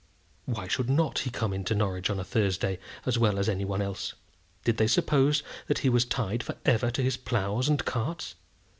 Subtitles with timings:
[0.45, 3.83] Why should not he come into Norwich on a Thursday, as well as any one
[3.83, 4.15] else?
[4.63, 8.33] Did they suppose that he was tied for ever to his ploughs and carts?